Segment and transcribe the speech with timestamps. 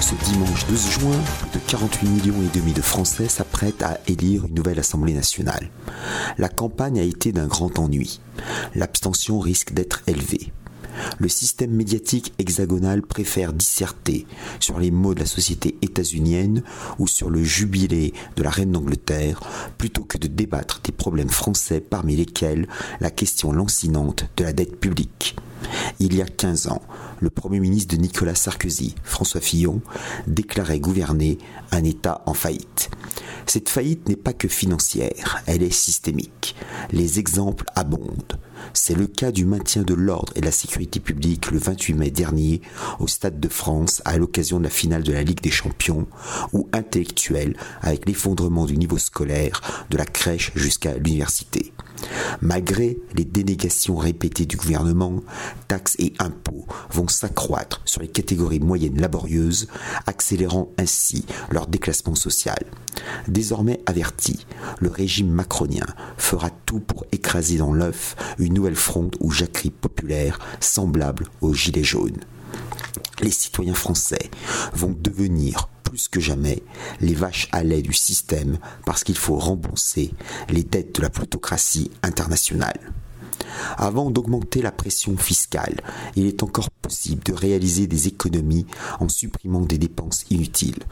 [0.00, 4.44] Ce dimanche 12 juin, plus de 48 millions et demi de Français s'apprêtent à élire
[4.44, 5.70] une nouvelle Assemblée nationale.
[6.36, 8.20] La campagne a été d'un grand ennui.
[8.74, 10.52] L'abstention risque d'être élevée.
[11.18, 14.26] Le système médiatique hexagonal préfère disserter
[14.58, 16.62] sur les maux de la société états-unienne
[16.98, 19.40] ou sur le jubilé de la reine d'Angleterre
[19.78, 22.68] plutôt que de débattre des problèmes français parmi lesquels
[23.00, 25.36] la question lancinante de la dette publique.
[25.98, 26.82] Il y a 15 ans,
[27.20, 29.82] le Premier ministre de Nicolas Sarkozy, François Fillon,
[30.26, 31.38] déclarait gouverner
[31.70, 32.90] un État en faillite.
[33.46, 36.54] Cette faillite n'est pas que financière, elle est systémique.
[36.92, 38.38] Les exemples abondent.
[38.72, 42.10] C'est le cas du maintien de l'ordre et de la sécurité publique le 28 mai
[42.10, 42.60] dernier
[42.98, 46.06] au Stade de France à l'occasion de la finale de la Ligue des Champions,
[46.52, 51.72] ou intellectuel avec l'effondrement du niveau scolaire de la crèche jusqu'à l'université.
[52.40, 55.22] Malgré les dénégations répétées du gouvernement,
[55.68, 59.68] taxes et impôts vont s'accroître sur les catégories moyennes laborieuses,
[60.06, 62.58] accélérant ainsi leur déclassement social.
[63.28, 64.46] Désormais averti,
[64.80, 70.38] le régime macronien fera tout pour écraser dans l'œuf une nouvelle fronde ou jacquerie populaire
[70.60, 72.20] semblable aux Gilets jaunes.
[73.20, 74.30] Les citoyens français
[74.72, 76.62] vont devenir plus que jamais
[77.00, 80.12] les vaches à lait du système parce qu'il faut rembourser
[80.48, 82.78] les dettes de la plutocratie internationale.
[83.76, 85.80] Avant d'augmenter la pression fiscale,
[86.16, 88.66] il est encore possible de réaliser des économies
[89.00, 90.82] en supprimant des dépenses inutiles.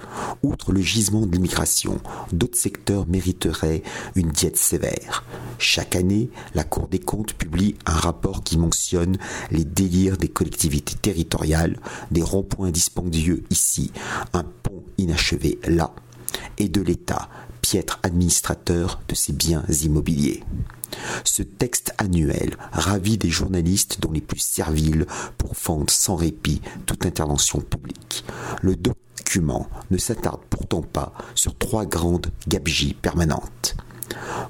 [0.42, 2.00] Outre le gisement de l'immigration,
[2.32, 3.82] d'autres secteurs mériteraient
[4.14, 5.24] une diète sévère.
[5.58, 9.18] Chaque année, la Cour des comptes publie un rapport qui mentionne
[9.50, 11.80] les délires des collectivités territoriales,
[12.10, 13.92] des ronds-points dispendieux ici,
[14.32, 14.44] un
[14.98, 15.92] inachevé là,
[16.58, 17.28] et de l'État,
[17.62, 20.42] piètre administrateur de ses biens immobiliers.
[21.24, 27.60] Ce texte annuel ravit des journalistes dont les plus serviles pourfendent sans répit toute intervention
[27.60, 28.24] publique.
[28.62, 33.76] Le document ne s'attarde pourtant pas sur trois grandes gabegies permanentes.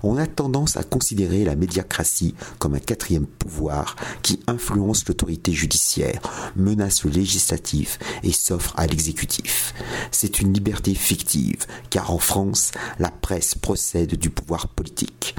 [0.02, 6.20] On a tendance à considérer la médiacratie comme un quatrième pouvoir qui influence l'autorité judiciaire,
[6.56, 9.74] menace le législatif et s'offre à l'exécutif.
[10.10, 15.34] C'est une liberté fictive, car en France, la presse procède du pouvoir politique.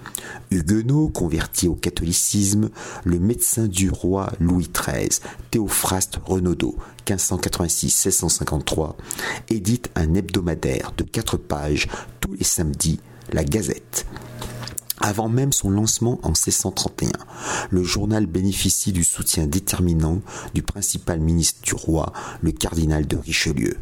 [0.52, 2.70] Huguenot, converti au catholicisme,
[3.04, 5.20] le médecin du roi Louis XIII,
[5.52, 6.76] Théophraste Renaudot,
[7.06, 8.96] 1586-1653,
[9.50, 11.88] édite un hebdomadaire de quatre pages
[12.20, 13.00] tous les samedis
[13.34, 14.06] la Gazette.
[15.02, 17.10] Avant même son lancement en 1631,
[17.70, 20.22] le journal bénéficie du soutien déterminant
[20.54, 23.78] du principal ministre du roi, le cardinal de Richelieu.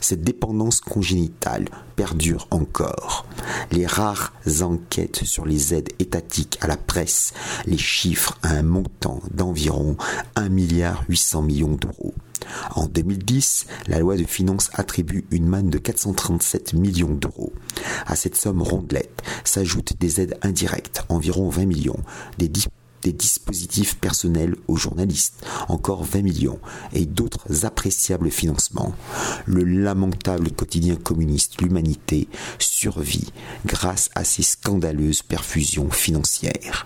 [0.00, 3.26] Cette dépendance congénitale perdure encore.
[3.70, 7.32] Les rares enquêtes sur les aides étatiques à la presse
[7.66, 9.96] les chiffrent à un montant d'environ
[10.36, 12.14] 1,8 milliard d'euros.
[12.74, 17.52] En 2010, la loi de finances attribue une manne de 437 millions d'euros.
[18.06, 22.00] À cette somme rondelette s'ajoutent des aides indirectes, environ 20 millions,
[22.38, 22.50] des,
[23.02, 26.60] des dispositifs personnels aux journalistes, encore 20 millions,
[26.92, 28.94] et d'autres appréciables financements.
[29.46, 33.32] Le lamentable quotidien communiste L'Humanité survit
[33.66, 36.84] grâce à ces scandaleuses perfusions financières.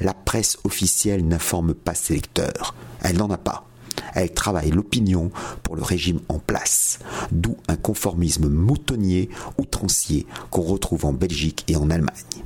[0.00, 2.74] La presse officielle n'informe pas ses lecteurs.
[3.02, 3.66] Elle n'en a pas.
[4.14, 5.30] Elle travaille l'opinion
[5.62, 6.98] pour le régime en place,
[7.32, 9.28] d'où un conformisme moutonnier
[9.58, 12.44] outrancier qu'on retrouve en Belgique et en Allemagne.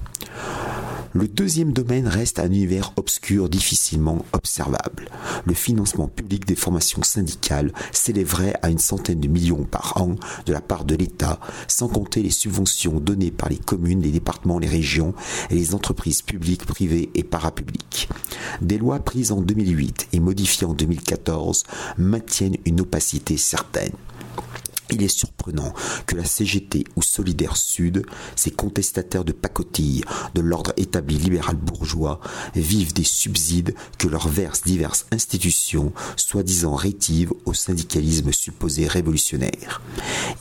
[1.16, 5.08] Le deuxième domaine reste un univers obscur difficilement observable.
[5.44, 10.52] Le financement public des formations syndicales s'élèverait à une centaine de millions par an de
[10.52, 11.38] la part de l'État,
[11.68, 15.14] sans compter les subventions données par les communes, les départements, les régions
[15.50, 18.08] et les entreprises publiques, privées et parapubliques.
[18.60, 21.62] Des lois prises en 2008 et modifiées en 2014
[21.96, 23.92] maintiennent une opacité certaine.
[24.94, 25.74] Il est surprenant
[26.06, 28.06] que la CGT ou Solidaire Sud,
[28.36, 30.04] ces contestataires de pacotille
[30.36, 32.20] de l'ordre établi libéral bourgeois,
[32.54, 39.82] vivent des subsides que leur versent diverses institutions, soi-disant rétives au syndicalisme supposé révolutionnaire.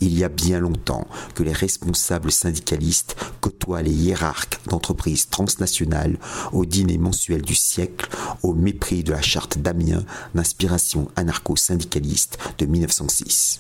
[0.02, 6.20] Il y a bien longtemps que les responsables syndicalistes côtoient les hiérarques d'entreprises transnationales
[6.52, 8.08] au dîner mensuel du siècle,
[8.44, 13.60] au mépris de la charte d'Amiens d'inspiration anarcho-syndicaliste de 1906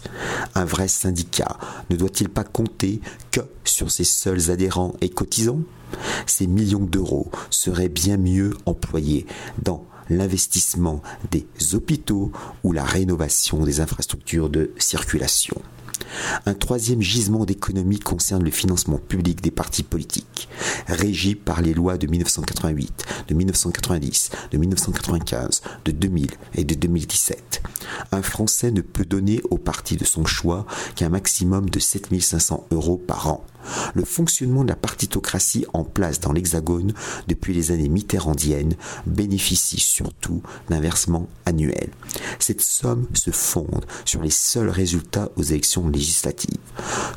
[0.73, 1.57] vrai syndicat
[1.89, 3.01] ne doit-il pas compter
[3.31, 5.61] que sur ses seuls adhérents et cotisants?
[6.25, 9.25] Ces millions d'euros seraient bien mieux employés
[9.61, 11.01] dans l'investissement
[11.31, 12.31] des hôpitaux
[12.63, 15.55] ou la rénovation des infrastructures de circulation.
[16.45, 20.49] Un troisième gisement d'économie concerne le financement public des partis politiques,
[20.87, 27.61] régi par les lois de 1988, de 1990, de 1995, de 2000 et de 2017.
[28.11, 30.65] Un Français ne peut donner au parti de son choix
[30.95, 33.45] qu'un maximum de 7500 euros par an.
[33.93, 36.93] Le fonctionnement de la partitocratie en place dans l'Hexagone
[37.27, 38.75] depuis les années mitterrandiennes
[39.05, 41.89] bénéficie surtout d'un versement annuel.
[42.39, 46.57] Cette somme se fonde sur les seuls résultats aux élections législatives.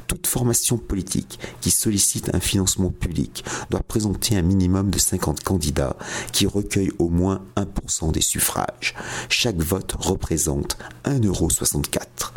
[0.06, 5.96] Toute formation politique qui sollicite un financement public doit présenter un minimum de 50 candidats
[6.32, 8.94] qui recueillent au moins 1% des suffrages.
[9.28, 12.32] Chaque vote représente 1,64€.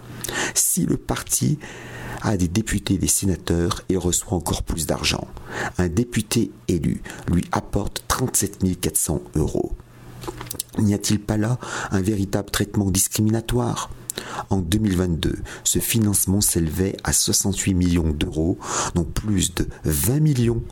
[0.53, 1.59] Si le parti
[2.21, 5.27] a des députés et des sénateurs, il reçoit encore plus d'argent.
[5.77, 7.01] Un député élu
[7.31, 9.73] lui apporte 37 400 euros.
[10.77, 11.57] N'y a-t-il pas là
[11.91, 13.89] un véritable traitement discriminatoire?
[14.49, 18.57] En 2022, ce financement s'élevait à 68 millions d'euros,
[18.95, 20.63] dont plus de 20 millions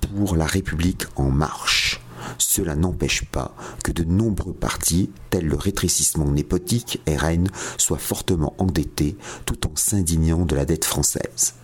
[0.00, 2.01] pour la République en marche.
[2.48, 3.54] Cela n'empêche pas
[3.84, 7.48] que de nombreux partis, tels le rétrécissement népotique RN,
[7.78, 9.16] soient fortement endettés
[9.46, 11.54] tout en s'indignant de la dette française.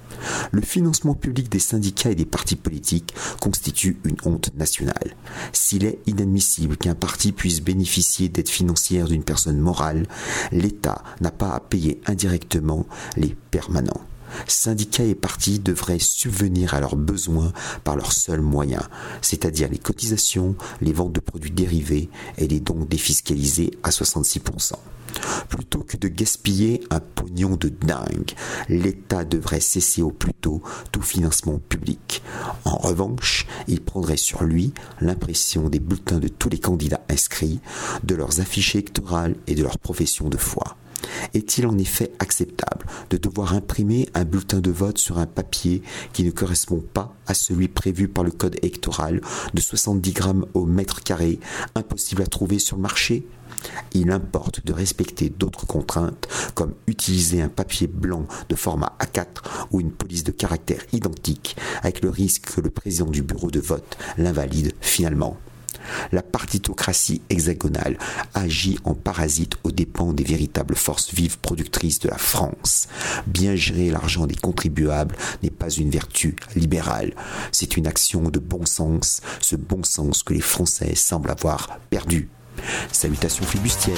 [0.51, 5.15] Le financement public des syndicats et des partis politiques constitue une honte nationale.
[5.53, 10.07] S'il est inadmissible qu'un parti puisse bénéficier d'aide financière d'une personne morale,
[10.51, 12.87] l'État n'a pas à payer indirectement
[13.17, 14.01] les permanents.
[14.47, 17.53] Syndicats et partis devraient subvenir à leurs besoins
[17.85, 18.89] par leurs seuls moyens,
[19.23, 24.75] c'est-à-dire les cotisations, les ventes de produits dérivés et les dons défiscalisés à 66%.
[25.49, 28.33] Plutôt que de gaspiller un pognon de dingue,
[28.69, 32.23] l'État devrait cesser au plus tôt tout financement public.
[32.65, 37.61] En revanche, il prendrait sur lui l'impression des bulletins de tous les candidats inscrits,
[38.05, 40.77] de leurs affiches électorales et de leur profession de foi.
[41.39, 45.83] Est-il en effet acceptable de devoir imprimer un bulletin de vote sur un papier
[46.13, 49.21] qui ne correspond pas à celui prévu par le code électoral
[49.55, 51.39] de 70 grammes au mètre carré,
[51.77, 53.25] impossible à trouver sur le marché?
[53.93, 56.27] Il importe de respecter d'autres contraintes
[56.57, 62.03] comme utiliser un papier blanc de format A4 ou une police de caractère identique avec
[62.03, 65.37] le risque que le président du bureau de vote l'invalide finalement.
[66.13, 67.99] La partitocratie hexagonale
[68.35, 72.89] agit en parasite aux dépens des véritables forces vives productrices de la France.
[73.27, 77.15] Bien gérer l'argent des contribuables n'est pas une vertu libérale,
[77.53, 82.29] c'est une action de bon sens, ce bon sens que les Français semblent avoir perdu.
[82.93, 83.97] Salutations flibustières.